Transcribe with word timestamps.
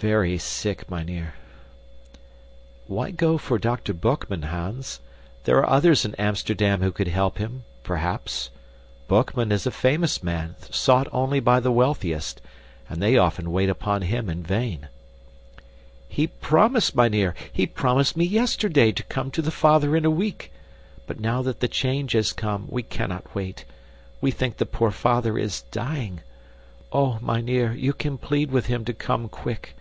"Very 0.00 0.36
sick, 0.36 0.90
mynheer." 0.90 1.32
"Why 2.88 3.10
go 3.10 3.38
for 3.38 3.58
Dr. 3.58 3.94
Boekman, 3.94 4.42
Hans? 4.42 5.00
There 5.44 5.56
are 5.56 5.66
others 5.70 6.04
in 6.04 6.14
Amsterdam 6.16 6.82
who 6.82 6.92
could 6.92 7.08
help 7.08 7.38
him, 7.38 7.64
perhaps. 7.82 8.50
Boekman 9.08 9.50
is 9.50 9.66
a 9.66 9.70
famous 9.70 10.22
man, 10.22 10.56
sought 10.70 11.08
only 11.10 11.40
by 11.40 11.58
the 11.58 11.72
wealthiest, 11.72 12.42
and 12.86 13.00
they 13.00 13.16
often 13.16 13.50
wait 13.50 13.70
upon 13.70 14.02
him 14.02 14.28
in 14.28 14.42
vain." 14.42 14.88
"He 16.06 16.26
PROMISED, 16.26 16.94
mynheer, 16.94 17.34
he 17.50 17.66
promised 17.66 18.14
me 18.14 18.26
yesterday 18.26 18.92
to 18.92 19.02
come 19.04 19.30
to 19.30 19.40
the 19.40 19.50
father 19.50 19.96
in 19.96 20.04
a 20.04 20.10
week. 20.10 20.52
But 21.06 21.18
now 21.18 21.40
that 21.40 21.60
the 21.60 21.68
change 21.68 22.12
has 22.12 22.34
come, 22.34 22.66
we 22.68 22.82
cannot 22.82 23.34
wait. 23.34 23.64
We 24.20 24.30
think 24.32 24.58
the 24.58 24.66
poor 24.66 24.90
father 24.90 25.38
is 25.38 25.62
dying. 25.70 26.20
Oh, 26.92 27.18
mynheer, 27.22 27.72
you 27.72 27.94
can 27.94 28.18
plead 28.18 28.50
with 28.50 28.66
him 28.66 28.84
to 28.84 28.92
come 28.92 29.30
quick. 29.30 29.74